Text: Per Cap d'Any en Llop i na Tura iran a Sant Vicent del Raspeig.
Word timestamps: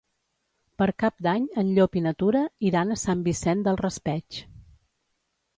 Per 0.81 0.85
Cap 1.03 1.19
d'Any 1.27 1.45
en 1.63 1.69
Llop 1.75 1.99
i 2.01 2.03
na 2.07 2.15
Tura 2.23 2.41
iran 2.71 2.97
a 2.97 2.99
Sant 3.03 3.21
Vicent 3.29 3.63
del 3.69 3.81
Raspeig. 3.83 4.45